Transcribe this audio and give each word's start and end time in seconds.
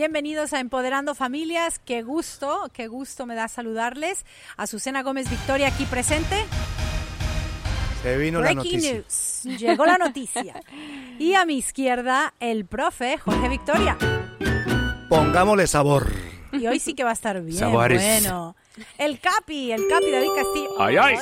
Bienvenidos 0.00 0.54
a 0.54 0.60
Empoderando 0.60 1.14
Familias. 1.14 1.78
Qué 1.78 2.00
gusto, 2.00 2.70
qué 2.72 2.88
gusto 2.88 3.26
me 3.26 3.34
da 3.34 3.48
saludarles. 3.48 4.24
Azucena 4.56 5.02
Gómez 5.02 5.28
Victoria 5.28 5.68
aquí 5.68 5.84
presente. 5.84 6.42
Se 8.02 8.16
vino 8.16 8.40
la 8.40 8.54
noticia. 8.54 8.94
News. 8.94 9.42
Llegó 9.58 9.84
la 9.84 9.98
noticia. 9.98 10.62
y 11.18 11.34
a 11.34 11.44
mi 11.44 11.58
izquierda, 11.58 12.32
el 12.40 12.64
profe 12.64 13.18
Jorge 13.18 13.50
Victoria. 13.50 13.98
Pongámosle 15.10 15.66
sabor. 15.66 16.10
Y 16.52 16.66
hoy 16.66 16.80
sí 16.80 16.94
que 16.94 17.04
va 17.04 17.10
a 17.10 17.12
estar 17.12 17.38
bien. 17.42 17.58
Sabores. 17.58 18.02
Bueno. 18.02 18.56
El 18.96 19.20
Capi, 19.20 19.70
el 19.70 19.86
Capi 19.86 20.10
David 20.10 20.30
Castillo. 20.34 20.80
Ay, 20.80 20.96
ay. 20.96 21.16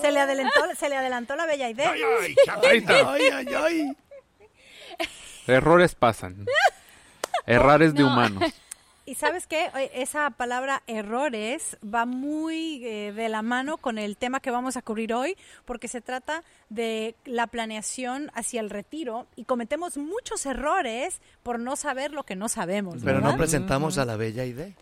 Se 0.00 0.10
le 0.10 0.18
adelantó, 0.18 0.60
se 0.76 0.88
le 0.88 0.96
adelantó 0.96 1.36
la 1.36 1.46
bella 1.46 1.70
idea. 1.70 1.92
Ay, 1.92 2.00
ay. 2.02 2.84
Ay, 2.88 3.22
ay, 3.32 3.46
ay. 3.54 3.96
Errores 5.46 5.94
pasan. 5.94 6.44
Errores 7.46 7.94
de 7.94 8.04
humanos. 8.04 8.42
Y 9.06 9.16
sabes 9.16 9.48
qué, 9.48 9.70
Oye, 9.74 9.90
esa 9.94 10.30
palabra 10.30 10.84
errores 10.86 11.76
va 11.82 12.06
muy 12.06 12.86
eh, 12.86 13.12
de 13.12 13.28
la 13.28 13.42
mano 13.42 13.76
con 13.76 13.98
el 13.98 14.16
tema 14.16 14.38
que 14.38 14.52
vamos 14.52 14.76
a 14.76 14.82
cubrir 14.82 15.12
hoy, 15.12 15.36
porque 15.64 15.88
se 15.88 16.00
trata 16.00 16.44
de 16.68 17.16
la 17.24 17.48
planeación 17.48 18.30
hacia 18.34 18.60
el 18.60 18.70
retiro 18.70 19.26
y 19.34 19.46
cometemos 19.46 19.96
muchos 19.96 20.46
errores 20.46 21.20
por 21.42 21.58
no 21.58 21.74
saber 21.74 22.12
lo 22.12 22.22
que 22.22 22.36
no 22.36 22.48
sabemos. 22.48 22.98
Pero 23.02 23.16
¿verdad? 23.16 23.32
no 23.32 23.36
presentamos 23.36 23.98
a 23.98 24.04
la 24.04 24.14
bella 24.14 24.44
idea. 24.44 24.76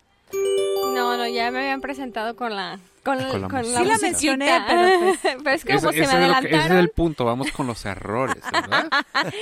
No, 0.99 1.17
no, 1.17 1.27
ya 1.29 1.51
me 1.51 1.61
habían 1.61 1.81
presentado 1.81 2.37
con 2.37 2.55
la 2.55 2.79
con, 3.05 3.17
Con 3.31 3.41
la 3.43 3.49
con. 3.49 3.65
Sí 3.65 3.85
la 3.85 3.99
mencioné, 3.99 4.63
pero 4.67 4.99
pues- 5.01 5.19
Pero 5.45 5.51
es 5.57 5.65
que 5.65 5.73
Ese, 5.75 5.87
como 5.87 5.93
me 5.99 6.05
es 6.05 6.29
lo 6.29 6.41
que- 6.41 6.49
ese 6.57 6.65
es 6.67 6.71
el 6.73 6.91
punto. 6.91 7.25
Vamos 7.25 7.51
con 7.53 7.67
los 7.67 7.87
errores, 7.87 8.43
¿verdad? 8.53 8.89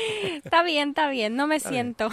Está 0.44 0.62
bien, 0.62 0.90
está 0.90 1.08
bien, 1.08 1.34
no 1.34 1.46
me 1.48 1.58
siento. 1.58 2.08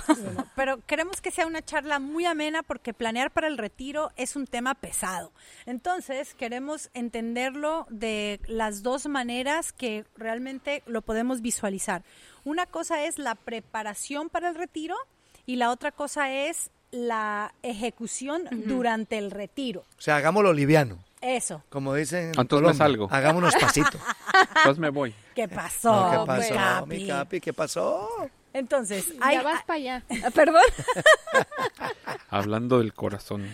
Pero 0.56 0.80
queremos 0.88 1.22
que 1.22 1.30
sea 1.32 1.46
una 1.46 1.62
charla 1.62 2.00
muy 2.00 2.26
amena 2.26 2.64
porque 2.64 2.94
planear 2.94 3.30
para 3.32 3.48
el 3.48 3.58
retiro 3.60 4.12
es 4.16 4.36
un 4.36 4.48
tema 4.48 4.74
pesado. 4.74 5.32
Entonces, 5.68 6.34
queremos 6.34 6.90
entenderlo 6.94 7.86
de 7.90 8.40
las 8.48 8.82
dos 8.82 9.06
maneras 9.08 9.74
que 9.74 10.06
realmente 10.16 10.82
lo 10.88 11.02
podemos 11.04 11.42
visualizar. 11.42 12.04
Una 12.46 12.66
cosa 12.66 13.04
es 13.06 13.20
la 13.20 13.36
preparación 13.36 14.30
para 14.30 14.50
el 14.50 14.56
retiro 14.56 14.96
y 15.46 15.58
la 15.58 15.70
otra 15.70 15.92
cosa 15.92 16.32
es 16.32 16.72
la 16.94 17.54
ejecución 17.64 18.44
durante 18.52 19.18
el 19.18 19.32
retiro. 19.32 19.82
O 19.98 20.02
sea, 20.02 20.18
hagámoslo 20.18 20.54
liviano. 20.54 21.00
Eso. 21.22 21.64
Como 21.70 21.96
dicen. 21.96 22.32
en 22.34 22.40
Entonces 22.40 22.68
me 22.68 22.74
salgo. 22.74 23.08
Hagámonos 23.10 23.56
pasito. 23.56 23.98
Entonces 24.58 24.78
me 24.78 24.90
voy. 24.90 25.14
¿Qué 25.34 25.48
pasó? 25.48 25.92
No, 25.92 26.12
¿Qué 26.12 26.28
pasó, 26.28 26.54
Capi? 26.54 26.98
mi 26.98 27.08
capi? 27.08 27.42
¿Qué 27.42 27.54
pasó? 27.54 28.10
Entonces, 28.54 29.12
hay, 29.20 29.38
ya 29.38 29.42
vas 29.42 29.64
para 29.64 29.78
allá. 29.78 30.04
Ah, 30.24 30.30
Perdón. 30.36 30.62
Hablando 32.30 32.78
del 32.78 32.94
corazón. 32.94 33.50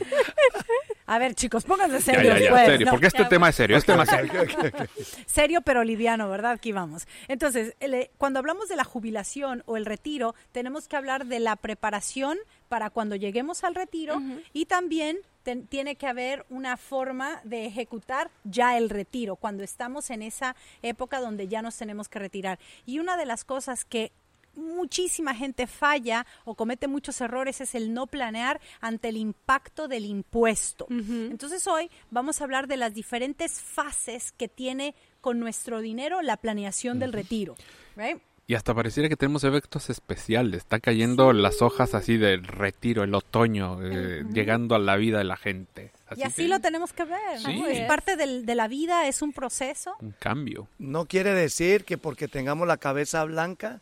a 1.06 1.20
ver, 1.20 1.36
chicos, 1.36 1.64
pónganse 1.64 2.02
serios. 2.02 2.38
ya, 2.38 2.46
ya, 2.46 2.50
pues, 2.50 2.66
serio. 2.66 2.86
¿no? 2.86 2.92
Porque 2.92 3.08
este 3.08 3.26
tema 3.26 3.50
es 3.50 3.56
serio. 3.56 3.78
Este 3.78 3.94
tema 3.94 4.04
es 4.04 4.10
serio. 4.10 4.44
serio 5.26 5.62
pero 5.62 5.86
liviano, 5.86 6.28
¿verdad? 6.28 6.52
Aquí 6.52 6.74
vamos. 6.74 7.08
Entonces, 7.30 7.76
el, 7.80 8.10
cuando 8.18 8.40
hablamos 8.40 8.68
de 8.68 8.76
la 8.76 8.84
jubilación 8.84 9.64
o 9.68 9.78
el 9.78 9.86
retiro, 9.86 10.36
tenemos 10.52 10.90
que 10.90 10.98
hablar 10.98 11.28
de 11.28 11.40
la 11.40 11.56
preparación 11.56 12.38
para 12.70 12.90
cuando 12.90 13.16
lleguemos 13.18 13.64
al 13.66 13.76
retiro 13.76 14.22
y 14.54 14.66
también 14.66 15.18
ten- 15.44 15.68
tiene 15.68 15.96
que 15.96 16.08
haber 16.08 16.46
una 16.50 16.78
forma 16.78 17.42
de 17.44 17.66
ejecutar 17.66 18.32
ya 18.46 18.78
el 18.78 18.90
retiro, 18.90 19.36
cuando 19.36 19.64
estamos 19.64 20.10
en 20.12 20.22
esa 20.22 20.56
época 20.82 21.20
donde 21.20 21.48
ya 21.48 21.62
nos 21.62 21.76
tenemos 21.76 22.08
que 22.08 22.20
retirar. 22.20 22.60
Y 22.86 23.00
una 23.00 23.18
de 23.18 23.26
las 23.26 23.44
cosas 23.44 23.84
que 23.84 24.12
muchísima 24.56 25.34
gente 25.36 25.68
falla 25.68 26.26
o 26.44 26.56
comete 26.56 26.88
muchos 26.88 27.22
errores 27.22 27.62
es 27.62 27.76
el 27.76 27.94
no 27.94 28.08
planear 28.08 28.60
ante 28.82 29.10
el 29.10 29.18
impacto 29.18 29.88
del 29.88 30.06
impuesto. 30.06 30.86
Entonces 31.32 31.66
hoy 31.68 31.90
vamos 32.12 32.42
a 32.42 32.44
hablar 32.44 32.68
de 32.68 32.78
las 32.78 32.94
diferentes 32.94 33.62
fases 33.62 34.32
que 34.34 34.48
tiene 34.48 34.96
con 35.22 35.40
nuestro 35.40 35.80
dinero 35.82 36.22
la 36.22 36.38
planeación 36.38 37.00
del 37.00 37.14
retiro. 37.14 37.56
right? 37.96 38.18
Y 38.50 38.56
hasta 38.56 38.74
pareciera 38.74 39.08
que 39.08 39.16
tenemos 39.16 39.44
efectos 39.44 39.92
especiales. 39.92 40.58
Está 40.64 40.80
cayendo 40.80 41.34
las 41.34 41.62
hojas 41.62 41.94
así 41.94 42.18
del 42.18 42.44
retiro, 42.44 43.04
el 43.04 43.14
otoño, 43.14 43.78
eh, 43.84 44.24
llegando 44.34 44.74
a 44.74 44.80
la 44.80 44.96
vida 44.96 45.20
de 45.20 45.24
la 45.24 45.38
gente. 45.38 45.92
Y 46.18 46.24
así 46.24 46.42
que 46.42 46.48
lo 46.48 46.60
tenemos 46.60 46.92
que 46.92 47.04
ver. 47.06 47.40
¿no? 47.44 47.48
Sí. 47.48 47.64
Es 47.70 47.82
parte 47.88 48.16
del- 48.16 48.48
de 48.48 48.56
la 48.56 48.68
vida, 48.68 49.08
es 49.08 49.22
un 49.22 49.34
proceso. 49.34 49.94
Un 50.02 50.16
cambio. 50.18 50.68
No 50.80 51.06
quiere 51.06 51.36
decir 51.36 51.86
que 51.86 52.00
porque 52.00 52.28
tengamos 52.28 52.68
la 52.68 52.78
cabeza 52.78 53.24
blanca, 53.24 53.82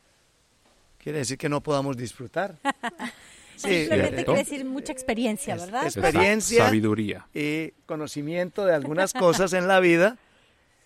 quiere 1.01 1.19
decir 1.19 1.37
que 1.37 1.47
no 1.47 1.61
podamos 1.61 1.95
disfrutar. 1.95 2.55
Sí, 3.55 3.69
Simplemente 3.87 4.23
quiere 4.23 4.39
decir 4.43 4.65
mucha 4.65 4.91
experiencia, 4.91 5.55
¿verdad? 5.55 5.87
es- 5.87 5.97
Experiencia. 5.97 6.59
Sa- 6.59 6.65
Sabiduría. 6.65 7.25
y 7.33 7.71
conocimiento 7.87 8.65
de 8.65 8.75
algunas 8.75 9.13
cosas 9.13 9.51
en 9.53 9.67
la 9.67 9.79
vida, 9.79 10.17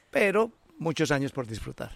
pero 0.09 0.52
muchos 0.81 1.12
años 1.12 1.31
por 1.31 1.46
disfrutar. 1.46 1.92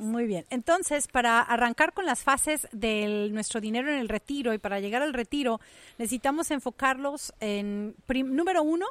Muy 0.00 0.24
bien. 0.26 0.46
Entonces, 0.48 1.06
para 1.06 1.40
arrancar 1.40 1.92
con 1.92 2.06
las 2.06 2.24
fases 2.24 2.66
de 2.72 3.28
nuestro 3.30 3.60
dinero 3.60 3.90
en 3.92 3.98
el 3.98 4.08
retiro 4.08 4.54
y 4.54 4.58
para 4.58 4.80
llegar 4.80 5.02
al 5.02 5.12
retiro, 5.12 5.60
necesitamos 5.98 6.50
enfocarlos 6.50 7.34
en, 7.40 7.94
prim- 8.06 8.34
número 8.34 8.62
uno, 8.62 8.86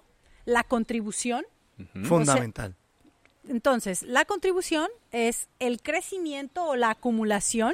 la 0.46 0.64
contribución. 0.64 1.44
Fundamental. 2.04 2.76
Entonces, 3.50 4.04
la 4.04 4.26
contribución 4.26 4.88
es 5.12 5.48
el 5.60 5.82
crecimiento 5.82 6.64
o 6.66 6.76
la 6.76 6.92
acumulación 6.92 7.74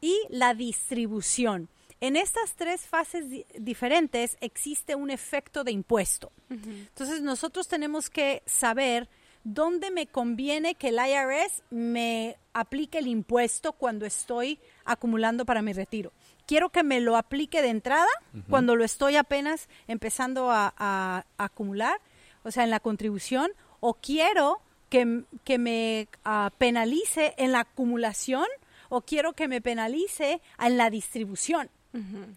y 0.00 0.16
la 0.30 0.54
distribución. 0.54 1.68
En 2.00 2.16
estas 2.16 2.54
tres 2.54 2.82
fases 2.82 3.28
di- 3.28 3.44
diferentes 3.58 4.38
existe 4.40 4.94
un 4.94 5.10
efecto 5.10 5.62
de 5.64 5.72
impuesto. 5.72 6.32
Entonces, 6.48 7.20
nosotros 7.20 7.68
tenemos 7.68 8.08
que 8.08 8.42
saber 8.46 9.08
dónde 9.46 9.90
me 9.92 10.06
conviene 10.08 10.74
que 10.74 10.88
el 10.88 10.96
IRS 10.98 11.62
me 11.70 12.36
aplique 12.52 12.98
el 12.98 13.06
impuesto 13.06 13.72
cuando 13.72 14.04
estoy 14.04 14.58
acumulando 14.84 15.44
para 15.44 15.62
mi 15.62 15.72
retiro. 15.72 16.12
Quiero 16.46 16.70
que 16.70 16.82
me 16.82 17.00
lo 17.00 17.16
aplique 17.16 17.62
de 17.62 17.68
entrada 17.68 18.08
cuando 18.50 18.74
lo 18.76 18.84
estoy 18.84 19.14
apenas 19.16 19.68
empezando 19.86 20.50
a, 20.50 20.74
a- 20.76 21.24
a 21.38 21.44
acumular, 21.44 22.00
o 22.42 22.50
sea, 22.50 22.64
en 22.64 22.70
la 22.70 22.80
contribución, 22.80 23.50
o 23.80 23.94
quiero 23.94 24.60
que, 24.90 25.22
que 25.44 25.58
me 25.58 26.08
ah, 26.24 26.50
penalice 26.58 27.34
en 27.38 27.52
la 27.52 27.60
acumulación 27.60 28.46
o 28.88 29.00
quiero 29.02 29.32
que 29.32 29.48
me 29.48 29.60
penalice 29.60 30.40
en 30.60 30.76
la 30.76 30.90
distribución. 30.90 31.70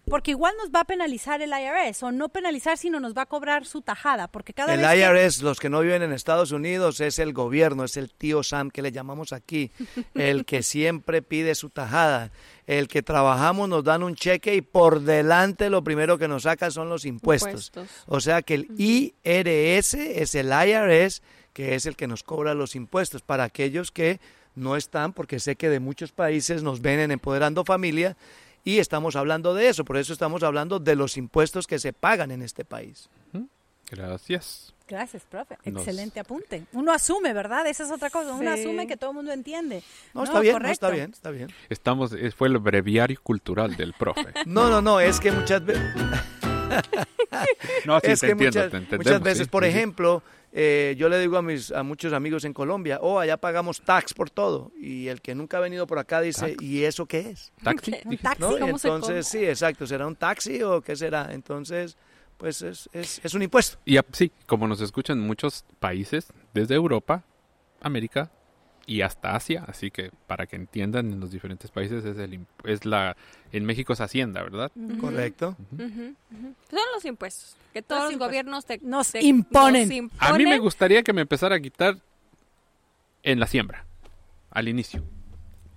Porque 0.06 0.30
igual 0.30 0.54
nos 0.58 0.70
va 0.70 0.80
a 0.80 0.84
penalizar 0.84 1.42
el 1.42 1.50
IRS 1.50 2.02
o 2.02 2.12
no 2.12 2.30
penalizar, 2.30 2.78
sino 2.78 2.98
nos 2.98 3.14
va 3.14 3.22
a 3.22 3.26
cobrar 3.26 3.66
su 3.66 3.82
tajada. 3.82 4.28
Porque 4.28 4.54
cada 4.54 4.72
El 4.74 4.80
vez 4.80 4.88
que- 4.90 4.98
IRS, 5.00 5.42
los 5.42 5.60
que 5.60 5.68
no 5.68 5.80
viven 5.80 6.02
en 6.02 6.12
Estados 6.12 6.50
Unidos, 6.52 7.00
es 7.00 7.18
el 7.18 7.32
gobierno, 7.34 7.84
es 7.84 7.96
el 7.98 8.10
tío 8.12 8.42
Sam 8.42 8.70
que 8.70 8.80
le 8.82 8.90
llamamos 8.92 9.32
aquí, 9.32 9.70
el 10.14 10.44
que 10.46 10.62
siempre 10.62 11.20
pide 11.22 11.54
su 11.54 11.68
tajada. 11.68 12.30
El 12.66 12.88
que 12.88 13.02
trabajamos 13.02 13.68
nos 13.68 13.84
dan 13.84 14.02
un 14.02 14.14
cheque 14.14 14.54
y 14.54 14.62
por 14.62 15.00
delante 15.00 15.68
lo 15.70 15.82
primero 15.84 16.16
que 16.16 16.28
nos 16.28 16.44
saca 16.44 16.70
son 16.70 16.88
los 16.88 17.04
impuestos. 17.04 17.68
Impuestos. 17.74 18.04
O 18.06 18.20
sea 18.20 18.42
que 18.42 18.54
el 18.54 18.68
IRS 18.78 19.94
es 20.22 20.34
el 20.34 20.48
IRS 20.48 21.22
que 21.52 21.74
es 21.74 21.84
el 21.84 21.96
que 21.96 22.06
nos 22.06 22.22
cobra 22.22 22.54
los 22.54 22.76
impuestos 22.76 23.22
para 23.22 23.42
aquellos 23.44 23.90
que 23.90 24.20
no 24.54 24.76
están, 24.76 25.12
porque 25.12 25.40
sé 25.40 25.56
que 25.56 25.68
de 25.68 25.80
muchos 25.80 26.12
países 26.12 26.62
nos 26.62 26.80
ven 26.80 27.00
en 27.00 27.10
Empoderando 27.10 27.64
Familia 27.64 28.16
y 28.64 28.78
estamos 28.78 29.16
hablando 29.16 29.54
de 29.54 29.68
eso, 29.68 29.84
por 29.84 29.96
eso 29.96 30.12
estamos 30.12 30.42
hablando 30.42 30.78
de 30.78 30.94
los 30.96 31.16
impuestos 31.16 31.66
que 31.66 31.78
se 31.78 31.92
pagan 31.92 32.30
en 32.30 32.42
este 32.42 32.64
país. 32.64 33.08
Gracias. 33.90 34.72
Gracias, 34.86 35.24
profe. 35.28 35.56
Nos- 35.64 35.82
Excelente 35.82 36.20
apunte. 36.20 36.64
Uno 36.72 36.92
asume, 36.92 37.32
¿verdad? 37.32 37.66
Esa 37.66 37.84
es 37.84 37.90
otra 37.90 38.10
cosa. 38.10 38.32
Uno 38.34 38.54
Sí. 38.54 38.60
asume 38.60 38.86
que 38.86 38.96
todo 38.96 39.10
el 39.10 39.16
mundo 39.16 39.32
entiende. 39.32 39.82
No, 40.14 40.24
está 40.24 40.40
bien, 40.40 40.60
no, 40.62 40.68
está 40.68 40.90
bien, 40.90 41.10
está 41.12 41.30
bien. 41.30 41.52
Estamos, 41.68 42.12
eh, 42.12 42.30
fue 42.32 42.48
el 42.48 42.58
breviario 42.58 43.18
cultural 43.22 43.76
del 43.76 43.92
profe. 43.94 44.26
No, 44.46 44.68
no, 44.68 44.80
no, 44.82 45.00
es 45.00 45.18
que 45.20 45.30
muchas 45.32 45.64
veces, 45.64 45.82
No, 47.84 48.00
sí, 48.00 48.06
es 48.10 48.20
te 48.20 48.26
que 48.26 48.32
entiendo, 48.32 48.58
muchas, 48.58 48.70
te 48.70 48.76
entendemos, 48.76 49.04
muchas 49.06 49.22
veces, 49.22 49.44
sí, 49.46 49.50
por 49.50 49.64
ejemplo, 49.64 50.22
eh, 50.52 50.94
yo 50.98 51.08
le 51.08 51.18
digo 51.20 51.36
a 51.36 51.42
mis 51.42 51.70
a 51.72 51.82
muchos 51.82 52.12
amigos 52.12 52.44
en 52.44 52.52
Colombia, 52.52 52.98
oh, 53.00 53.18
allá 53.20 53.36
pagamos 53.36 53.80
tax 53.82 54.14
por 54.14 54.30
todo, 54.30 54.72
y 54.80 55.08
el 55.08 55.20
que 55.20 55.34
nunca 55.34 55.58
ha 55.58 55.60
venido 55.60 55.86
por 55.86 55.98
acá 55.98 56.20
dice, 56.20 56.50
Tax. 56.52 56.62
¿y 56.62 56.84
eso 56.84 57.06
qué 57.06 57.20
es? 57.30 57.52
Taxi. 57.62 57.92
Un 58.04 58.16
taxi. 58.18 58.40
¿No? 58.42 58.56
Y 58.56 58.60
¿Cómo 58.60 58.78
se 58.78 58.88
entonces, 58.88 59.26
sí, 59.28 59.44
exacto, 59.44 59.86
¿será 59.86 60.06
un 60.06 60.16
taxi 60.16 60.62
o 60.62 60.80
qué 60.80 60.96
será? 60.96 61.28
Entonces, 61.32 61.96
pues 62.36 62.62
es, 62.62 62.88
es, 62.92 63.20
es 63.24 63.34
un 63.34 63.42
impuesto. 63.42 63.78
Y 63.84 63.96
a- 63.96 64.04
sí, 64.12 64.32
como 64.46 64.66
nos 64.66 64.80
escuchan 64.80 65.20
muchos 65.20 65.64
países, 65.78 66.28
desde 66.54 66.74
Europa, 66.74 67.22
América 67.80 68.30
y 68.92 69.02
hasta 69.02 69.36
Asia, 69.36 69.64
así 69.68 69.92
que 69.92 70.10
para 70.26 70.46
que 70.46 70.56
entiendan 70.56 71.12
en 71.12 71.20
los 71.20 71.30
diferentes 71.30 71.70
países 71.70 72.04
es 72.04 72.18
el 72.18 72.40
es 72.64 72.84
la 72.84 73.16
en 73.52 73.64
México 73.64 73.92
es 73.92 74.00
Hacienda, 74.00 74.42
¿verdad? 74.42 74.72
Correcto. 75.00 75.56
Son 75.78 76.16
los 76.94 77.04
impuestos 77.04 77.56
que 77.72 77.82
todos 77.82 78.10
los, 78.10 78.18
gobiernos 78.18 78.64
te, 78.66 78.78
Nos 78.82 79.12
te- 79.12 79.22
imponen. 79.24 79.88
nos 79.88 80.10
A 80.18 80.32
mí 80.32 80.38
me 80.38 80.42
imponen. 80.42 80.60
gustaría 80.60 81.04
que 81.04 81.12
me 81.12 81.20
empezara 81.20 81.54
a 81.54 81.60
quitar 81.60 81.98
en 83.22 83.38
la 83.38 83.46
siembra, 83.46 83.86
al 84.50 84.66
inicio. 84.66 85.04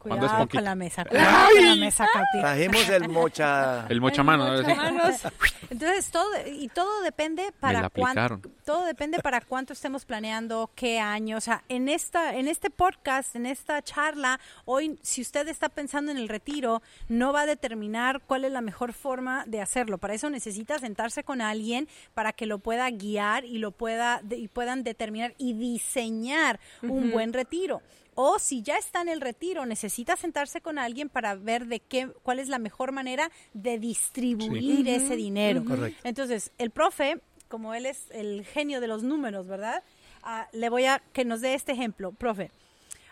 Cuando 0.03 0.25
es 0.25 0.31
Cuidado 0.31 0.49
con 0.49 0.63
la 0.63 0.75
mesa, 0.75 1.05
cuidado 1.05 1.47
con 1.55 1.65
la 1.65 1.75
mesa, 1.75 2.07
Capi. 2.11 2.39
Trajimos 2.39 2.89
el 2.89 3.09
mocha... 3.09 3.85
El 3.89 4.01
mochamano. 4.01 4.53
El 4.53 4.63
mochamanos. 4.63 5.21
Entonces 5.69 6.11
todo 6.11 6.29
y 6.45 6.67
todo 6.67 7.01
depende 7.01 7.51
para 7.59 7.89
cuánto 7.89 8.41
todo 8.63 8.85
depende 8.85 9.19
para 9.19 9.41
cuánto 9.41 9.73
estemos 9.73 10.05
planeando, 10.05 10.71
qué 10.75 10.99
año, 10.99 11.37
o 11.37 11.41
sea, 11.41 11.63
en 11.67 11.89
esta 11.89 12.35
en 12.35 12.47
este 12.47 12.69
podcast, 12.69 13.35
en 13.35 13.45
esta 13.45 13.81
charla, 13.81 14.39
hoy 14.65 14.97
si 15.01 15.21
usted 15.21 15.47
está 15.47 15.69
pensando 15.69 16.11
en 16.11 16.17
el 16.17 16.29
retiro, 16.29 16.81
no 17.09 17.33
va 17.33 17.41
a 17.41 17.45
determinar 17.45 18.21
cuál 18.21 18.45
es 18.45 18.51
la 18.51 18.61
mejor 18.61 18.93
forma 18.93 19.43
de 19.47 19.61
hacerlo. 19.61 19.97
Para 19.97 20.13
eso 20.13 20.29
necesita 20.29 20.79
sentarse 20.79 21.23
con 21.23 21.41
alguien 21.41 21.87
para 22.13 22.33
que 22.33 22.45
lo 22.45 22.59
pueda 22.59 22.89
guiar 22.89 23.45
y 23.45 23.57
lo 23.57 23.71
pueda 23.71 24.21
y 24.29 24.47
puedan 24.47 24.83
determinar 24.83 25.33
y 25.37 25.53
diseñar 25.53 26.59
un 26.81 27.11
buen 27.11 27.33
retiro. 27.33 27.81
O 28.15 28.39
si 28.39 28.61
ya 28.61 28.77
está 28.77 29.01
en 29.01 29.09
el 29.09 29.21
retiro, 29.21 29.65
necesita 29.65 30.15
sentarse 30.15 30.61
con 30.61 30.77
alguien 30.77 31.09
para 31.09 31.35
ver 31.35 31.67
de 31.67 31.79
qué, 31.79 32.11
cuál 32.23 32.39
es 32.39 32.49
la 32.49 32.59
mejor 32.59 32.91
manera 32.91 33.31
de 33.53 33.79
distribuir 33.79 34.87
ese 34.87 35.15
dinero. 35.15 35.63
Correcto. 35.65 35.99
Entonces, 36.03 36.51
el 36.57 36.69
profe, 36.69 37.19
como 37.47 37.73
él 37.73 37.85
es 37.85 38.09
el 38.11 38.45
genio 38.45 38.81
de 38.81 38.87
los 38.87 39.03
números, 39.03 39.47
¿verdad? 39.47 39.83
Ah, 40.23 40.47
le 40.53 40.69
voy 40.69 40.85
a 40.85 41.01
que 41.13 41.25
nos 41.25 41.41
dé 41.41 41.53
este 41.53 41.73
ejemplo, 41.73 42.11
profe. 42.11 42.51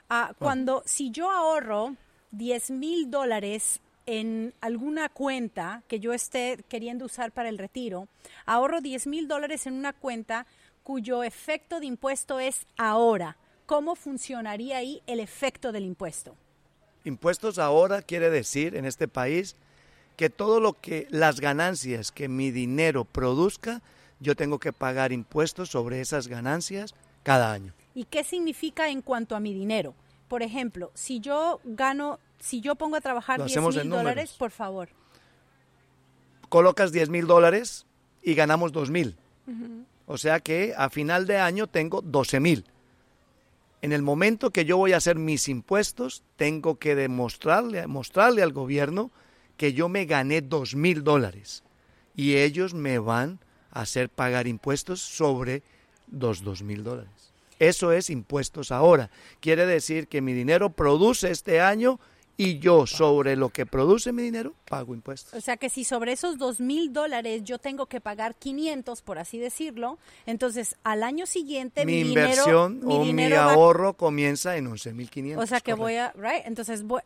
Ah, 0.10 0.34
cuando, 0.38 0.84
si 0.86 1.12
yo 1.12 1.32
ahorro 1.32 1.96
10 2.32 2.72
mil 2.72 3.10
dólares 3.10 3.80
en 4.06 4.54
alguna 4.62 5.10
cuenta 5.10 5.84
que 5.88 6.00
yo 6.00 6.14
esté 6.14 6.64
queriendo 6.68 7.06
usar 7.06 7.32
para 7.32 7.50
el 7.50 7.58
retiro, 7.58 8.08
ahorro 8.46 8.82
10 8.82 9.08
mil 9.08 9.28
dólares 9.28 9.68
en 9.68 9.74
una 9.74 9.94
cuenta 9.94 10.46
cuyo 10.84 11.24
efecto 11.24 11.80
de 11.80 11.86
impuesto 11.86 12.40
es 12.40 12.66
ahora. 12.78 13.38
¿Cómo 13.72 13.96
funcionaría 13.96 14.80
ahí 14.80 15.02
el 15.08 15.22
efecto 15.22 15.72
del 15.72 15.86
impuesto? 15.86 16.36
Impuestos 17.06 17.58
ahora 17.58 18.02
quiere 18.02 18.30
decir 18.30 18.76
en 18.76 18.84
este 18.84 19.08
país 19.08 19.56
que 20.18 20.30
todo 20.30 20.60
lo 20.60 20.74
que 20.74 21.08
las 21.10 21.40
ganancias 21.40 22.12
que 22.12 22.28
mi 22.28 22.52
dinero 22.52 23.06
produzca, 23.06 23.82
yo 24.20 24.36
tengo 24.36 24.60
que 24.60 24.74
pagar 24.74 25.14
impuestos 25.14 25.70
sobre 25.70 26.02
esas 26.02 26.28
ganancias 26.28 26.96
cada 27.24 27.54
año. 27.54 27.72
¿Y 27.96 28.04
qué 28.04 28.26
significa 28.26 28.90
en 28.90 29.02
cuanto 29.02 29.38
a 29.38 29.40
mi 29.40 29.54
dinero? 29.54 29.94
Por 30.28 30.44
ejemplo, 30.44 30.92
si 30.94 31.22
yo 31.22 31.62
gano, 31.64 32.20
si 32.42 32.60
yo 32.60 32.76
pongo 32.76 32.98
a 32.98 33.02
trabajar 33.02 33.40
Lo 33.40 33.46
10 33.46 33.56
hacemos 33.56 33.78
mil 33.78 33.90
dólares, 33.90 34.36
por 34.38 34.52
favor. 34.52 34.90
Colocas 36.50 36.92
10 36.92 37.08
mil 37.08 37.26
dólares 37.26 37.86
y 38.22 38.34
ganamos 38.34 38.74
2 38.74 38.92
mil. 38.92 39.16
O 40.08 40.18
sea 40.18 40.42
que 40.42 40.74
a 40.76 40.90
final 40.90 41.26
de 41.26 41.38
año 41.38 41.68
tengo 41.68 42.02
12 42.02 42.42
mil. 42.42 42.66
En 43.82 43.94
el 43.94 44.04
momento 44.04 44.52
que 44.52 44.66
yo 44.66 44.78
voy 44.78 44.94
a 44.94 44.98
hacer 44.98 45.18
mis 45.18 45.50
impuestos, 45.50 46.24
tengo 46.36 46.78
que 46.78 46.96
demostrarle, 46.96 47.88
mostrarle 47.88 48.44
al 48.44 48.54
gobierno 48.54 49.12
que 49.58 49.74
yo 49.74 49.90
me 49.90 50.06
gané 50.06 50.42
2 50.42 50.76
mil 50.76 51.04
dólares. 51.04 51.64
Y 52.16 52.36
ellos 52.36 52.74
me 52.74 53.00
van 53.00 53.40
a 53.72 53.82
hacer 53.82 54.10
pagar 54.10 54.48
impuestos 54.48 55.02
sobre 55.02 55.64
los 56.12 56.44
2 56.44 56.62
mil 56.64 56.84
dólares. 56.84 57.34
Eso 57.58 57.92
es 57.92 58.10
impuestos 58.10 58.72
ahora. 58.72 59.10
Quiere 59.40 59.66
decir 59.66 60.08
que 60.08 60.22
mi 60.22 60.34
dinero 60.34 60.72
produce 60.72 61.32
este 61.32 61.62
año 61.62 62.00
y 62.44 62.58
yo 62.58 62.88
sobre 62.88 63.36
lo 63.36 63.50
que 63.50 63.68
produce 63.68 64.12
mi 64.12 64.24
dinero 64.24 64.54
pago 64.68 64.96
impuestos. 64.96 65.34
O 65.36 65.42
sea 65.42 65.58
que 65.58 65.70
si 65.70 65.84
sobre 65.84 66.14
esos 66.14 66.40
dos 66.40 66.60
mil 66.60 66.92
dólares 66.92 67.44
yo 67.44 67.60
tengo 67.60 67.86
que 67.86 68.02
pagar 68.02 68.34
500, 68.36 69.04
por 69.04 69.20
así 69.20 69.38
decirlo, 69.38 70.00
entonces 70.26 70.76
al 70.84 71.04
año 71.04 71.28
siguiente 71.28 71.86
mi, 71.86 72.04
mi 72.04 72.10
inversión 72.10 72.80
mi 72.84 72.96
o 72.96 73.00
mi 73.02 73.06
dinero 73.08 73.40
ahorro 73.42 73.94
comienza 73.94 74.58
en 74.58 74.66
11.500. 74.68 75.38
O 75.38 75.46
sea 75.46 75.60
que 75.60 75.74
correcto. 75.74 75.78
voy 75.78 75.96
a, 75.96 76.14
right? 76.14 76.44
Entonces 76.46 76.82
voy- 76.84 77.02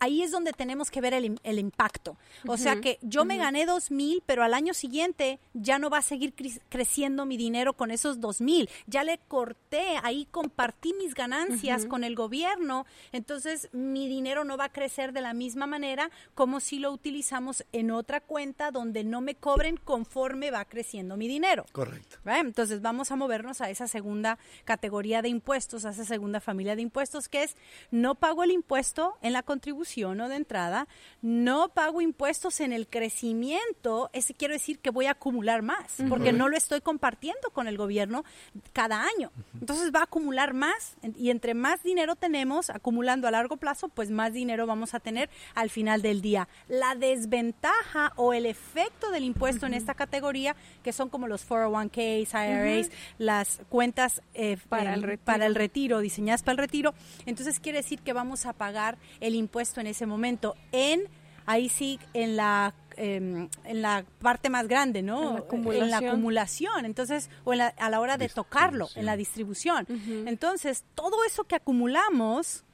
ahí 0.00 0.22
es 0.22 0.30
donde 0.30 0.52
tenemos 0.52 0.90
que 0.90 1.00
ver 1.00 1.12
el, 1.14 1.24
im- 1.24 1.40
el 1.42 1.58
impacto. 1.58 2.16
O 2.46 2.56
sea 2.56 2.80
que 2.80 2.98
yo 3.02 3.24
me 3.24 3.36
gané 3.36 3.66
dos 3.66 3.90
mil, 3.90 4.22
pero 4.26 4.44
al 4.44 4.54
año 4.54 4.74
siguiente 4.74 5.40
ya 5.54 5.78
no 5.78 5.90
va 5.90 5.98
a 5.98 6.02
seguir 6.02 6.34
cre- 6.36 6.60
creciendo 6.68 7.26
mi 7.26 7.36
dinero 7.36 7.72
con 7.72 7.90
esos 7.90 8.20
dos 8.20 8.40
mil. 8.40 8.68
Ya 8.86 9.02
le 9.02 9.18
corté, 9.26 9.96
ahí 10.04 10.26
compartí 10.30 10.94
mis 10.94 11.14
ganancias 11.14 11.84
con 11.86 12.04
el 12.04 12.14
gobierno. 12.14 12.86
Entonces 13.12 13.68
mi 13.72 14.06
dinero 14.06 14.44
no 14.44 14.56
va 14.56 14.66
a 14.66 14.72
crecer 14.72 15.12
de 15.12 15.20
la 15.20 15.34
misma 15.34 15.66
manera 15.66 16.10
como 16.34 16.60
si 16.60 16.78
lo 16.78 16.92
utilizamos 16.92 17.64
en 17.72 17.90
otra 17.90 18.20
cuenta 18.20 18.70
donde 18.70 19.02
no 19.02 19.20
me 19.20 19.34
cobren 19.34 19.76
conforme 19.78 20.50
va 20.50 20.64
creciendo 20.64 21.16
mi 21.16 21.26
dinero. 21.26 21.66
Correcto. 21.72 22.18
Entonces 22.24 22.82
vamos 22.82 23.10
a 23.10 23.16
movernos 23.16 23.60
a 23.60 23.70
esa 23.70 23.88
segunda 23.88 24.38
categoría 24.64 25.22
de 25.22 25.28
impuestos, 25.28 25.84
a 25.84 25.90
esa 25.90 26.04
segunda 26.04 26.40
familia 26.40 26.76
de 26.76 26.82
impuestos, 26.82 27.28
que 27.28 27.42
es 27.42 27.56
no 27.90 28.14
pago 28.14 28.44
el 28.44 28.52
impuesto 28.52 29.16
en 29.22 29.32
la 29.32 29.42
contribución 29.42 29.87
o 29.96 30.28
de 30.28 30.36
entrada, 30.36 30.86
no 31.22 31.70
pago 31.70 32.00
impuestos 32.00 32.60
en 32.60 32.72
el 32.72 32.86
crecimiento, 32.88 34.10
ese 34.12 34.34
quiero 34.34 34.54
decir 34.54 34.78
que 34.80 34.90
voy 34.90 35.06
a 35.06 35.12
acumular 35.12 35.62
más, 35.62 35.96
porque 36.08 36.32
no 36.32 36.48
lo 36.48 36.56
estoy 36.56 36.80
compartiendo 36.80 37.50
con 37.52 37.68
el 37.68 37.76
gobierno 37.76 38.24
cada 38.72 39.02
año. 39.02 39.32
Entonces 39.58 39.90
va 39.94 40.00
a 40.00 40.04
acumular 40.04 40.52
más 40.52 40.96
y 41.16 41.30
entre 41.30 41.54
más 41.54 41.82
dinero 41.82 42.16
tenemos 42.16 42.70
acumulando 42.70 43.26
a 43.26 43.30
largo 43.30 43.56
plazo, 43.56 43.88
pues 43.88 44.10
más 44.10 44.32
dinero 44.32 44.66
vamos 44.66 44.94
a 44.94 45.00
tener 45.00 45.30
al 45.54 45.70
final 45.70 46.02
del 46.02 46.20
día. 46.20 46.48
La 46.68 46.94
desventaja 46.94 48.12
o 48.16 48.34
el 48.34 48.46
efecto 48.46 49.10
del 49.10 49.24
impuesto 49.24 49.66
en 49.66 49.74
esta 49.74 49.94
categoría, 49.94 50.54
que 50.82 50.92
son 50.92 51.08
como 51.08 51.26
los 51.26 51.48
401ks, 51.48 52.34
IRAs, 52.34 52.90
las 53.18 53.60
cuentas 53.68 54.22
eh, 54.34 54.58
Para 54.68 54.92
em, 54.92 54.94
el 54.94 55.02
retiro. 55.02 55.24
para 55.24 55.46
el 55.46 55.54
retiro, 55.54 56.00
diseñadas 56.00 56.42
para 56.42 56.52
el 56.52 56.58
retiro, 56.58 56.94
entonces 57.26 57.58
quiere 57.58 57.78
decir 57.78 58.00
que 58.00 58.12
vamos 58.12 58.46
a 58.46 58.52
pagar 58.52 58.98
el 59.20 59.34
impuesto 59.34 59.77
en 59.80 59.86
ese 59.86 60.06
momento 60.06 60.54
en, 60.72 61.02
ahí 61.46 61.68
sí, 61.68 61.98
en 62.14 62.36
la... 62.36 62.74
em, 62.96 63.48
en 63.64 63.80
la 63.82 64.04
parte 64.20 64.50
más 64.50 64.66
grande, 64.66 65.02
¿no? 65.02 65.20
En 65.20 65.34
la 65.34 65.40
En 65.84 65.90
la 65.90 65.98
acumulación. 66.08 66.84
entonces, 66.84 67.30
o 67.44 67.52
en 67.52 67.58
la- 67.58 67.68
a 67.78 67.88
la 67.90 68.00
hora 68.00 68.16
de 68.18 68.28
tocarlo, 68.28 68.88
en 68.96 69.06
la 69.06 69.16
distribución. 69.16 69.86
Entonces, 70.26 70.84
todo 70.96 71.24
eso 71.24 71.44
que 71.44 71.54
acumulamos, 71.54 72.64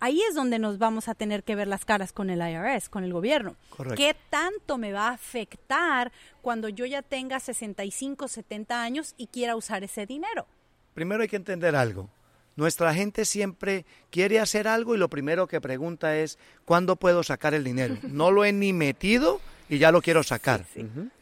ahí 0.00 0.20
es 0.28 0.34
donde 0.34 0.58
nos 0.58 0.78
vamos 0.78 1.06
a 1.08 1.14
tener 1.14 1.44
que 1.44 1.54
ver 1.54 1.68
las 1.68 1.84
caras 1.84 2.12
con 2.12 2.28
el 2.28 2.40
IRS, 2.40 2.88
con 2.88 3.04
el 3.04 3.12
gobierno. 3.12 3.54
Correcto. 3.70 3.96
¿Qué 3.96 4.16
tanto 4.30 4.78
me 4.78 4.92
va 4.92 5.08
a 5.08 5.12
afectar 5.12 6.10
cuando 6.42 6.68
yo 6.68 6.84
ya 6.86 7.02
tenga 7.02 7.38
65, 7.38 8.26
70 8.26 8.82
años 8.82 9.14
y 9.16 9.28
quiera 9.28 9.54
usar 9.54 9.84
ese 9.84 10.06
dinero? 10.06 10.46
Primero 10.92 11.22
hay 11.22 11.28
que 11.28 11.36
entender 11.36 11.76
algo. 11.76 12.10
Nuestra 12.56 12.94
gente 12.94 13.24
siempre 13.24 13.86
quiere 14.10 14.40
hacer 14.40 14.68
algo 14.68 14.94
y 14.94 14.98
lo 14.98 15.08
primero 15.08 15.46
que 15.46 15.60
pregunta 15.60 16.16
es, 16.16 16.38
¿cuándo 16.64 16.96
puedo 16.96 17.22
sacar 17.22 17.54
el 17.54 17.64
dinero? 17.64 17.96
No 18.02 18.30
lo 18.30 18.44
he 18.44 18.52
ni 18.52 18.72
metido 18.72 19.40
y 19.68 19.78
ya 19.78 19.90
lo 19.90 20.02
quiero 20.02 20.22
sacar. 20.22 20.66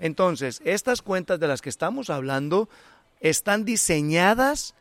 Entonces, 0.00 0.60
estas 0.64 1.02
cuentas 1.02 1.38
de 1.38 1.46
las 1.46 1.62
que 1.62 1.68
estamos 1.68 2.10
hablando 2.10 2.68
están 3.20 3.64
diseñadas 3.64 4.74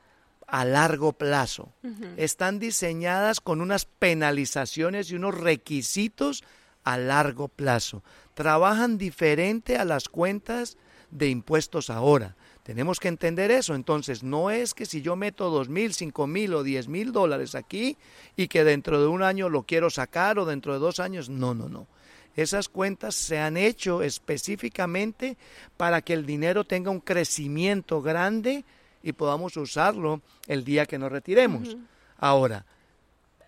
a 0.48 0.66
largo 0.66 1.14
plazo. 1.14 1.72
Están 2.18 2.60
diseñadas 2.60 3.42
con 3.42 3.62
unas 3.62 3.86
penalizaciones 3.86 5.12
y 5.12 5.16
unos 5.16 5.38
requisitos 5.38 6.44
a 6.84 6.98
largo 6.98 7.48
plazo. 7.48 8.04
Trabajan 8.40 8.98
diferente 8.98 9.76
a 9.76 9.84
las 9.84 10.08
cuentas 10.08 10.78
de 11.12 11.28
impuestos 11.28 11.90
ahora. 11.90 12.38
Tenemos 12.64 12.98
que 12.98 13.10
entender 13.10 13.52
eso. 13.52 13.76
Entonces, 13.76 14.24
no 14.24 14.50
es 14.50 14.74
que 14.74 14.86
si 14.86 15.02
yo 15.02 15.18
meto 15.18 15.50
dos 15.50 15.68
mil, 15.68 15.94
cinco 15.94 16.26
mil 16.26 16.54
o 16.54 16.64
diez 16.64 16.88
mil 16.88 17.12
dólares 17.12 17.54
aquí 17.54 17.98
y 18.38 18.48
que 18.48 18.64
dentro 18.64 19.02
de 19.02 19.08
un 19.08 19.24
año 19.24 19.50
lo 19.50 19.64
quiero 19.64 19.90
sacar 19.90 20.40
o 20.40 20.46
dentro 20.46 20.72
de 20.72 20.80
dos 20.80 21.02
años, 21.02 21.28
no, 21.28 21.54
no, 21.54 21.68
no. 21.68 21.88
Esas 22.34 22.70
cuentas 22.70 23.14
se 23.14 23.40
han 23.40 23.58
hecho 23.58 24.04
específicamente 24.04 25.36
para 25.76 26.02
que 26.02 26.14
el 26.14 26.26
dinero 26.26 26.64
tenga 26.64 26.92
un 26.92 27.02
crecimiento 27.02 28.02
grande 28.02 28.64
y 29.04 29.12
podamos 29.12 29.58
usarlo 29.58 30.22
el 30.48 30.64
día 30.64 30.86
que 30.86 30.98
nos 30.98 31.12
retiremos. 31.12 31.76
Ahora, 32.18 32.66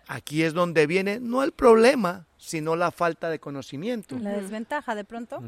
aquí 0.06 0.42
es 0.42 0.52
donde 0.52 0.86
viene 0.86 1.18
no 1.18 1.42
el 1.42 1.52
problema, 1.52 2.26
sino 2.42 2.74
la 2.74 2.90
falta 2.90 3.30
de 3.30 3.38
conocimiento. 3.38 4.18
La 4.18 4.32
desventaja 4.32 4.96
de 4.96 5.04
pronto. 5.04 5.40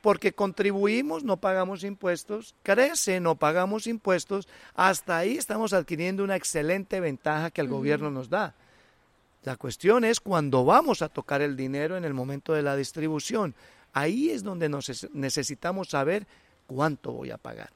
Porque 0.00 0.32
contribuimos, 0.32 1.24
no 1.24 1.36
pagamos 1.36 1.84
impuestos, 1.84 2.54
crece, 2.62 3.20
no 3.20 3.34
pagamos 3.34 3.86
impuestos, 3.86 4.48
hasta 4.74 5.18
ahí 5.18 5.36
estamos 5.36 5.74
adquiriendo 5.74 6.24
una 6.24 6.34
excelente 6.34 7.00
ventaja 7.00 7.50
que 7.50 7.60
el 7.60 7.68
gobierno 7.68 8.10
nos 8.10 8.30
da. 8.30 8.54
La 9.44 9.56
cuestión 9.56 10.04
es 10.04 10.18
cuando 10.18 10.64
vamos 10.64 11.02
a 11.02 11.10
tocar 11.10 11.42
el 11.42 11.54
dinero 11.54 11.98
en 11.98 12.06
el 12.06 12.14
momento 12.14 12.54
de 12.54 12.62
la 12.62 12.76
distribución. 12.76 13.54
Ahí 13.92 14.30
es 14.30 14.42
donde 14.42 14.70
nos 14.70 15.06
necesitamos 15.12 15.90
saber 15.90 16.26
cuánto 16.66 17.12
voy 17.12 17.30
a 17.30 17.36
pagar. 17.36 17.70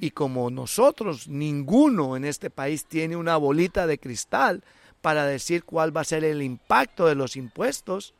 Y 0.00 0.10
como 0.10 0.50
nosotros, 0.50 1.28
ninguno 1.28 2.16
en 2.16 2.24
este 2.24 2.50
país 2.50 2.86
tiene 2.86 3.14
una 3.14 3.36
bolita 3.36 3.86
de 3.86 3.98
cristal 3.98 4.64
para 5.02 5.26
decir 5.26 5.64
cuál 5.64 5.94
va 5.94 6.00
a 6.00 6.04
ser 6.04 6.24
el 6.24 6.40
impacto 6.42 7.06
de 7.06 7.14
los 7.14 7.36
impuestos, 7.36 8.14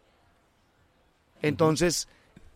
entonces 1.41 2.09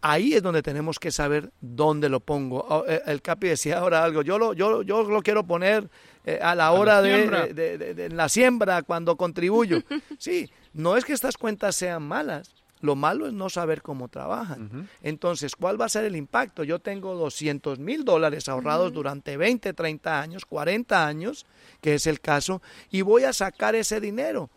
ahí 0.02 0.34
es 0.34 0.42
donde 0.42 0.62
tenemos 0.62 0.98
que 0.98 1.10
saber 1.10 1.50
dónde 1.60 2.08
lo 2.08 2.20
pongo. 2.20 2.64
Oh, 2.68 2.84
eh, 2.86 3.02
El 3.06 3.22
Capi 3.22 3.48
decía 3.48 3.78
ahora 3.78 4.04
algo, 4.04 4.22
yo 4.22 4.38
lo, 4.38 4.52
yo, 4.52 4.82
yo 4.82 5.02
lo 5.04 5.22
quiero 5.22 5.44
poner 5.44 5.88
eh, 6.24 6.38
a 6.42 6.54
la 6.54 6.72
hora 6.72 6.94
la 6.96 7.02
de, 7.02 7.14
siembra. 7.16 7.46
de- 7.46 7.54
de- 7.54 7.78
de- 7.78 7.94
de 7.94 8.08
la 8.10 8.28
siembra, 8.28 8.82
cuando 8.82 9.16
contribuyo. 9.16 9.78
Sí, 10.18 10.50
No 10.72 10.96
es 10.96 11.04
que 11.04 11.12
estas 11.12 11.36
cuentas 11.36 11.74
sean 11.76 12.02
malas, 12.02 12.54
lo 12.80 12.96
malo 12.96 13.26
es 13.26 13.32
no 13.32 13.48
saber 13.48 13.82
cómo 13.82 14.08
trabajan. 14.08 14.88
Entonces, 15.02 15.56
¿cuál 15.56 15.80
va 15.80 15.86
a 15.86 15.90
ser 15.90 16.04
el 16.04 16.16
impacto? 16.16 16.62
Yo 16.64 16.78
tengo 16.78 17.14
200 17.14 17.78
mil 17.78 18.04
dólares 18.04 18.48
ahorrados 18.48 18.92
durante 18.92 19.36
20, 19.36 19.72
30 19.72 20.20
años, 20.20 20.44
40 20.44 21.06
años, 21.06 21.46
que 21.80 21.94
es 21.94 22.06
el 22.06 22.20
caso, 22.20 22.62
y 22.90 23.02
voy 23.02 23.24
a 23.24 23.32
sacar 23.32 23.74
ese 23.74 24.00
dinero. 24.00 24.50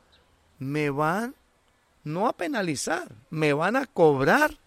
Me 0.58 0.90
van 0.90 1.36
no 2.04 2.28
a 2.28 2.34
penalizar, 2.34 3.10
me 3.30 3.54
van 3.54 3.76
a 3.76 3.86
cobrar 3.86 4.52
los 4.52 4.60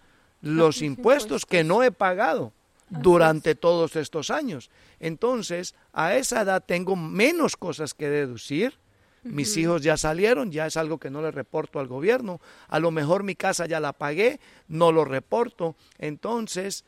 Los 0.43 0.83
impuestos 0.83 1.47
que 1.47 1.63
no 1.63 1.85
he 1.85 1.93
pagado 1.93 2.53
durante 2.89 3.55
todos 3.55 3.97
estos 3.97 4.31
años. 4.31 4.71
Entonces, 4.99 5.75
a 5.93 6.17
esa 6.17 6.43
edad 6.43 6.63
tengo 6.65 6.97
menos 6.97 7.57
cosas 7.57 7.95
que 7.95 8.09
deducir. 8.09 8.75
Mis 9.23 9.57
hijos 9.57 9.83
ya 9.83 9.97
salieron, 9.97 10.51
ya 10.51 10.67
es 10.67 10.77
algo 10.77 10.99
que 10.99 11.11
no 11.11 11.23
le 11.23 11.31
reporto 11.31 11.79
al 11.79 11.87
gobierno. 11.87 12.41
A 12.69 12.81
lo 12.81 12.91
mejor 12.91 13.23
mi 13.23 13.37
casa 13.37 13.67
ya 13.67 13.79
la 13.79 13.93
pagué, 13.93 14.41
no 14.69 14.91
lo 14.91 15.05
reporto. 15.05 15.77
Entonces, 15.99 16.85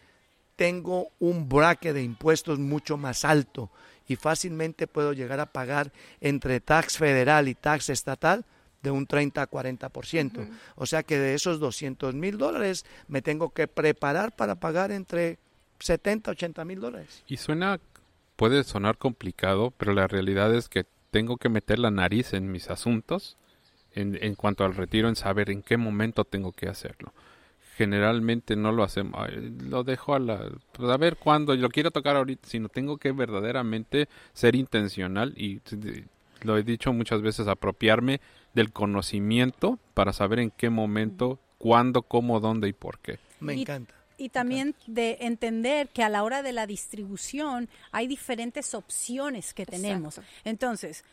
tengo 0.57 1.09
un 1.21 1.49
bracket 1.49 1.95
de 1.95 2.03
impuestos 2.03 2.59
mucho 2.59 2.97
más 2.97 3.25
alto 3.25 3.71
y 4.07 4.17
fácilmente 4.17 4.87
puedo 4.87 5.13
llegar 5.13 5.41
a 5.41 5.47
pagar 5.47 5.93
entre 6.21 6.61
tax 6.61 6.99
federal 6.99 7.49
y 7.49 7.55
tax 7.55 7.89
estatal 7.89 8.45
de 8.83 8.91
un 8.91 9.07
30 9.07 9.43
a 9.43 9.51
40%. 9.51 10.49
O 10.77 10.87
sea 10.87 11.03
que 11.03 11.19
de 11.19 11.35
esos 11.35 11.59
200 11.59 12.15
mil 12.15 12.37
dólares 12.37 12.85
me 13.09 13.23
tengo 13.23 13.51
que 13.51 13.67
preparar 13.67 14.37
para 14.37 14.57
pagar 14.57 14.93
entre 14.93 15.39
70 15.81 16.31
a 16.31 16.33
80 16.33 16.65
mil 16.65 16.81
dólares. 16.81 17.25
Y 17.27 17.39
suena, 17.39 17.81
puede 18.37 18.63
sonar 18.63 18.99
complicado, 18.99 19.73
pero 19.77 19.95
la 19.95 20.07
realidad 20.07 20.55
es 20.55 20.69
que 20.69 20.85
tengo 21.15 21.37
que 21.37 21.49
meter 21.49 21.79
la 21.79 21.93
nariz 21.93 22.33
en 22.33 22.51
mis 22.51 22.71
asuntos 22.71 23.37
en, 23.93 24.19
en 24.21 24.35
cuanto 24.35 24.65
al 24.65 24.75
retiro, 24.75 25.09
en 25.09 25.15
saber 25.15 25.49
en 25.49 25.63
qué 25.63 25.77
momento 25.77 26.25
tengo 26.25 26.51
que 26.51 26.67
hacerlo. 26.67 27.13
Generalmente 27.77 28.57
no 28.57 28.73
lo 28.73 28.83
hacemos, 28.83 29.21
lo 29.63 29.85
dejo 29.85 30.17
a 30.17 30.19
la, 30.19 30.51
pues, 30.73 30.91
a 30.91 30.97
ver 30.97 31.17
cuándo, 31.17 31.55
lo 31.55 31.69
quiero 31.69 31.93
tocar 31.93 32.17
ahorita, 32.17 32.49
sino 32.49 32.69
tengo 32.69 32.99
que 32.99 33.13
verdaderamente 33.13 34.09
ser 34.33 34.57
intencional 34.57 35.35
y 35.37 35.61
lo 36.43 36.59
he 36.59 36.65
dicho 36.65 36.93
muchas 36.93 37.23
veces, 37.23 37.47
apropiarme 37.47 38.21
del 38.53 38.73
conocimiento 38.73 39.79
para 39.95 40.13
saber 40.13 40.41
en 40.41 40.51
qué 40.51 40.69
momento, 40.69 41.39
cuándo, 41.59 42.03
cómo, 42.03 42.41
dónde 42.41 42.67
y 42.67 42.73
por 42.73 42.99
qué. 42.99 43.21
Me 43.39 43.53
encanta. 43.53 43.95
Y 44.17 44.29
también 44.29 44.75
de 44.87 45.19
entender 45.21 45.89
que 45.89 46.03
a 46.03 46.09
la 46.09 46.23
hora 46.23 46.43
de 46.43 46.53
la 46.53 46.67
distribución 46.67 47.69
hay 47.91 48.07
diferentes 48.07 48.75
opciones 48.75 49.55
que 49.55 49.67
tenemos. 49.67 50.19
Exacto. 50.19 50.41
Entonces, 50.45 51.05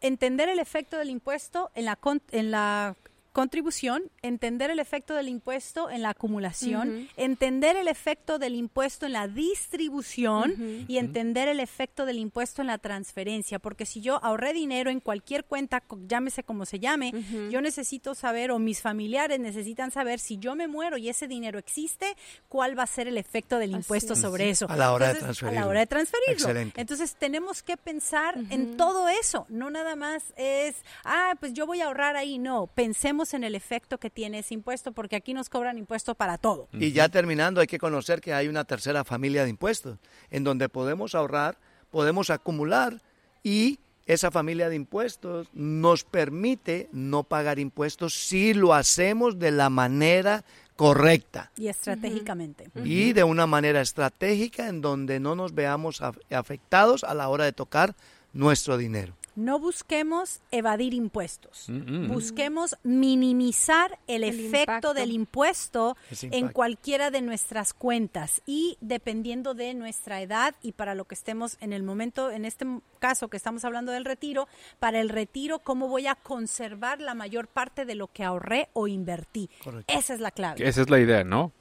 entender 0.00 0.48
el 0.48 0.58
efecto 0.58 0.98
del 0.98 1.10
impuesto 1.10 1.70
en 1.74 1.86
la, 1.86 1.98
en 2.32 2.50
la 2.50 2.96
contribución, 3.32 4.10
entender 4.22 4.70
el 4.70 4.78
efecto 4.80 5.14
del 5.14 5.28
impuesto 5.28 5.88
en 5.90 6.02
la 6.02 6.10
acumulación, 6.10 7.08
entender 7.16 7.76
el 7.76 7.86
efecto 7.88 8.38
del 8.38 8.54
impuesto 8.56 9.06
en 9.06 9.12
la 9.12 9.28
distribución 9.28 10.84
y 10.88 10.98
entender 10.98 11.48
el 11.48 11.60
efecto 11.60 12.06
del 12.06 12.18
impuesto 12.18 12.60
en 12.60 12.66
la 12.68 12.78
transferencia. 12.78 13.58
Porque 13.58 13.86
si 13.86 14.00
yo 14.00 14.22
ahorré 14.24 14.52
dinero 14.52 14.90
en 14.90 15.00
cualquier 15.00 15.44
cuenta, 15.44 15.82
llámese 16.08 16.42
como 16.42 16.66
se 16.66 16.78
llame, 16.80 17.12
yo 17.50 17.60
necesito 17.60 18.14
saber 18.14 18.50
o 18.50 18.58
mis 18.58 18.80
familiares 18.82 19.38
necesitan 19.40 19.90
saber 19.90 20.18
si 20.18 20.38
yo 20.38 20.54
me 20.56 20.68
muero 20.68 20.96
y 20.96 21.08
ese 21.08 21.28
dinero 21.28 21.58
existe, 21.58 22.16
cuál 22.48 22.78
va 22.78 22.82
a 22.84 22.86
ser 22.88 23.08
el 23.08 23.16
efecto 23.16 23.58
del 23.58 23.70
Así 23.74 23.78
impuesto 23.78 24.14
es. 24.14 24.20
sobre 24.20 24.50
eso. 24.50 24.66
A 24.68 24.76
la 24.76 24.92
hora 24.92 25.06
de 25.06 25.12
Entonces, 25.12 25.22
A 25.22 25.26
transferirlo. 25.40 25.60
la 25.60 25.66
hora 25.68 25.80
de 25.80 25.86
transferirlo. 25.86 26.32
Excelente. 26.32 26.80
Entonces 26.80 27.14
tenemos 27.16 27.62
que 27.62 27.76
pensar 27.76 28.36
en 28.50 28.76
todo 28.76 29.08
eso. 29.08 29.46
No 29.48 29.70
nada 29.70 29.94
más 29.96 30.22
es, 30.36 30.76
ah, 31.04 31.34
pues 31.38 31.52
yo 31.52 31.66
voy 31.66 31.80
a 31.80 31.86
ahorrar 31.86 32.16
ahí. 32.16 32.38
No, 32.38 32.66
pensemos 32.66 33.19
en 33.34 33.44
el 33.44 33.54
efecto 33.54 33.98
que 33.98 34.10
tiene 34.10 34.40
ese 34.40 34.54
impuesto 34.54 34.92
porque 34.92 35.16
aquí 35.16 35.34
nos 35.34 35.48
cobran 35.48 35.78
impuesto 35.78 36.14
para 36.14 36.38
todo. 36.38 36.68
Y 36.72 36.92
ya 36.92 37.08
terminando, 37.08 37.60
hay 37.60 37.66
que 37.66 37.78
conocer 37.78 38.20
que 38.20 38.32
hay 38.34 38.48
una 38.48 38.64
tercera 38.64 39.04
familia 39.04 39.44
de 39.44 39.50
impuestos, 39.50 39.98
en 40.30 40.44
donde 40.44 40.68
podemos 40.68 41.14
ahorrar, 41.14 41.58
podemos 41.90 42.30
acumular 42.30 43.00
y 43.42 43.78
esa 44.06 44.30
familia 44.30 44.68
de 44.68 44.74
impuestos 44.76 45.48
nos 45.52 46.02
permite 46.04 46.88
no 46.92 47.22
pagar 47.22 47.58
impuestos 47.58 48.14
si 48.14 48.54
lo 48.54 48.74
hacemos 48.74 49.38
de 49.38 49.50
la 49.52 49.70
manera 49.70 50.44
correcta 50.74 51.50
Y 51.56 51.68
estratégicamente. 51.68 52.70
y 52.84 53.12
de 53.12 53.22
una 53.22 53.46
manera 53.46 53.80
estratégica 53.82 54.66
en 54.68 54.80
donde 54.80 55.20
no 55.20 55.34
nos 55.36 55.54
veamos 55.54 56.00
af- 56.00 56.18
afectados 56.34 57.04
a 57.04 57.14
la 57.14 57.28
hora 57.28 57.44
de 57.44 57.52
tocar 57.52 57.94
nuestro 58.32 58.78
dinero. 58.78 59.14
No 59.40 59.58
busquemos 59.58 60.40
evadir 60.50 60.92
impuestos. 60.92 61.64
Mm, 61.70 62.04
mm. 62.04 62.08
Busquemos 62.08 62.76
minimizar 62.82 63.98
el, 64.06 64.22
El 64.22 64.38
efecto 64.38 64.60
impacto. 64.60 64.94
del 64.94 65.12
impuesto 65.12 65.96
en 66.20 66.48
cualquiera 66.48 67.10
de 67.10 67.22
nuestras 67.22 67.72
cuentas 67.72 68.42
y 68.44 68.76
dependiendo 68.82 69.54
de 69.54 69.72
nuestra 69.72 70.20
edad 70.20 70.54
y 70.62 70.72
para 70.72 70.94
lo 70.94 71.06
que 71.06 71.14
estemos 71.14 71.56
en 71.60 71.72
el 71.72 71.82
momento, 71.82 72.30
en 72.30 72.44
este 72.44 72.66
caso 72.98 73.28
que 73.28 73.38
estamos 73.38 73.64
hablando 73.64 73.92
del 73.92 74.04
retiro, 74.04 74.46
para 74.78 75.00
el 75.00 75.08
retiro, 75.08 75.60
cómo 75.60 75.88
voy 75.88 76.06
a 76.06 76.16
conservar 76.16 77.00
la 77.00 77.14
mayor 77.14 77.48
parte 77.48 77.86
de 77.86 77.94
lo 77.94 78.08
que 78.08 78.24
ahorré 78.24 78.68
o 78.74 78.88
invertí. 78.88 79.48
Correcto. 79.64 79.90
Esa 79.96 80.12
es 80.12 80.20
la 80.20 80.32
clave. 80.32 80.68
Esa 80.68 80.82
es 80.82 80.90
la 80.90 80.98
idea, 81.00 81.24
¿no? 81.24 81.52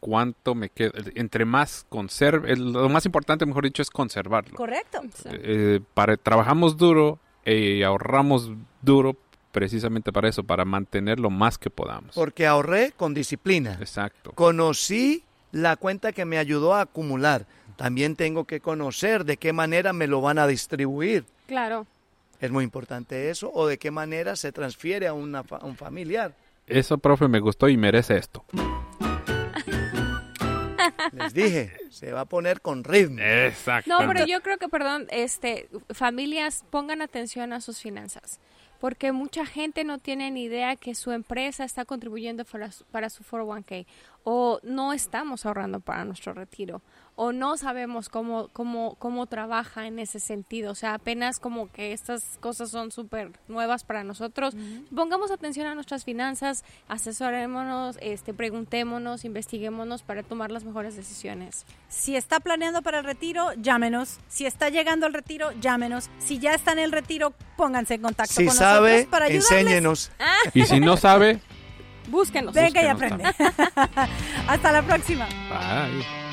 Cuánto 0.00 0.54
me 0.54 0.70
queda. 0.70 0.92
Entre 1.16 1.44
más 1.44 1.84
conserve, 1.90 2.56
lo 2.56 2.88
más 2.88 3.04
importante, 3.04 3.44
mejor 3.44 3.64
dicho, 3.64 3.82
es 3.82 3.90
conservarlo. 3.90 4.56
Correcto. 4.56 5.02
Eh, 5.26 5.80
para, 5.92 6.16
trabajamos 6.16 6.78
duro 6.78 7.18
y 7.46 7.82
ahorramos 7.82 8.50
duro 8.82 9.16
precisamente 9.52 10.12
para 10.12 10.28
eso, 10.28 10.44
para 10.44 10.64
mantener 10.64 11.18
lo 11.18 11.30
más 11.30 11.56
que 11.56 11.70
podamos. 11.70 12.14
Porque 12.14 12.46
ahorré 12.46 12.92
con 12.92 13.14
disciplina. 13.14 13.78
Exacto. 13.80 14.32
Conocí 14.32 15.22
la 15.52 15.76
cuenta 15.76 16.12
que 16.12 16.26
me 16.26 16.36
ayudó 16.36 16.74
a 16.74 16.82
acumular. 16.82 17.46
También 17.76 18.16
tengo 18.16 18.44
que 18.44 18.60
conocer 18.60 19.24
de 19.24 19.38
qué 19.38 19.52
manera 19.52 19.92
me 19.92 20.06
lo 20.06 20.20
van 20.20 20.38
a 20.38 20.46
distribuir. 20.46 21.24
Claro. 21.46 21.86
Es 22.40 22.50
muy 22.50 22.64
importante 22.64 23.30
eso. 23.30 23.50
O 23.54 23.66
de 23.66 23.78
qué 23.78 23.90
manera 23.90 24.36
se 24.36 24.52
transfiere 24.52 25.06
a, 25.06 25.14
una 25.14 25.42
a 25.48 25.64
un 25.64 25.76
familiar. 25.76 26.34
Eso, 26.66 26.98
profe, 26.98 27.28
me 27.28 27.40
gustó 27.40 27.68
y 27.68 27.76
merece 27.76 28.18
esto. 28.18 28.44
Les 31.12 31.32
dije, 31.32 31.72
se 31.96 32.12
va 32.12 32.20
a 32.20 32.24
poner 32.26 32.60
con 32.60 32.84
ritmo. 32.84 33.20
Exacto. 33.22 33.88
No, 33.90 33.98
pero 34.06 34.26
yo 34.26 34.42
creo 34.42 34.58
que, 34.58 34.68
perdón, 34.68 35.06
este, 35.10 35.68
familias 35.94 36.64
pongan 36.70 37.00
atención 37.02 37.52
a 37.52 37.60
sus 37.60 37.80
finanzas, 37.80 38.38
porque 38.80 39.12
mucha 39.12 39.46
gente 39.46 39.82
no 39.84 39.98
tiene 39.98 40.30
ni 40.30 40.44
idea 40.44 40.76
que 40.76 40.94
su 40.94 41.10
empresa 41.12 41.64
está 41.64 41.84
contribuyendo 41.86 42.44
para, 42.44 42.70
su- 42.70 42.84
para 42.84 43.08
su 43.08 43.24
401k, 43.24 43.86
o 44.28 44.58
no 44.64 44.92
estamos 44.92 45.46
ahorrando 45.46 45.78
para 45.78 46.04
nuestro 46.04 46.34
retiro, 46.34 46.82
o 47.14 47.30
no 47.30 47.56
sabemos 47.56 48.08
cómo, 48.08 48.48
cómo, 48.52 48.96
cómo 48.98 49.26
trabaja 49.26 49.86
en 49.86 50.00
ese 50.00 50.18
sentido, 50.18 50.72
o 50.72 50.74
sea, 50.74 50.94
apenas 50.94 51.38
como 51.38 51.70
que 51.70 51.92
estas 51.92 52.36
cosas 52.40 52.70
son 52.70 52.90
súper 52.90 53.30
nuevas 53.46 53.84
para 53.84 54.02
nosotros. 54.02 54.56
Pongamos 54.92 55.30
atención 55.30 55.68
a 55.68 55.76
nuestras 55.76 56.04
finanzas, 56.04 56.64
asesorémonos, 56.88 57.98
este, 58.00 58.34
preguntémonos, 58.34 59.24
investiguémonos 59.24 60.02
para 60.02 60.24
tomar 60.24 60.50
las 60.50 60.64
mejores 60.64 60.96
decisiones. 60.96 61.64
Si 61.88 62.16
está 62.16 62.40
planeando 62.40 62.82
para 62.82 62.98
el 62.98 63.04
retiro, 63.04 63.52
llámenos. 63.54 64.18
Si 64.28 64.44
está 64.44 64.70
llegando 64.70 65.06
al 65.06 65.14
retiro, 65.14 65.52
llámenos. 65.60 66.10
Si 66.18 66.40
ya 66.40 66.52
está 66.52 66.72
en 66.72 66.80
el 66.80 66.90
retiro, 66.90 67.32
pónganse 67.56 67.94
en 67.94 68.02
contacto 68.02 68.34
Si 68.34 68.44
con 68.46 68.54
sabe, 68.56 68.90
nosotros 68.90 69.10
para 69.10 69.26
ayudarles. 69.26 69.50
enséñenos. 69.52 70.10
Y 70.52 70.64
si 70.64 70.80
no 70.80 70.96
sabe, 70.96 71.40
Búsquenos. 72.08 72.54
Venga 72.54 72.82
y 72.82 72.86
aprende. 72.86 73.24
Hasta 74.48 74.72
la 74.72 74.82
próxima. 74.82 75.26
bye. 75.48 76.25